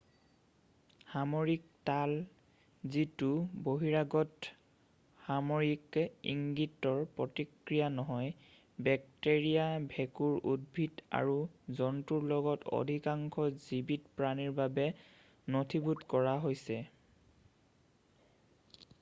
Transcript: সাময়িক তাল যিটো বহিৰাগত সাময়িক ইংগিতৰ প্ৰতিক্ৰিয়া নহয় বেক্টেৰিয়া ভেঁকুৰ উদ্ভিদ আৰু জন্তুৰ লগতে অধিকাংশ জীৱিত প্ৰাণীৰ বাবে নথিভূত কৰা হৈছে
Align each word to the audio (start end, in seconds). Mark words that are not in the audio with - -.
সাময়িক 1.09 1.63
তাল 1.89 2.11
যিটো 2.95 3.27
বহিৰাগত 3.67 4.47
সাময়িক 5.25 5.99
ইংগিতৰ 6.31 7.03
প্ৰতিক্ৰিয়া 7.19 7.93
নহয় 7.99 8.33
বেক্টেৰিয়া 8.87 9.85
ভেঁকুৰ 9.93 10.41
উদ্ভিদ 10.55 11.05
আৰু 11.21 11.37
জন্তুৰ 11.81 12.27
লগতে 12.33 12.75
অধিকাংশ 12.81 13.47
জীৱিত 13.69 14.13
প্ৰাণীৰ 14.21 14.57
বাবে 14.63 14.89
নথিভূত 15.57 16.09
কৰা 16.17 16.35
হৈছে 16.49 16.81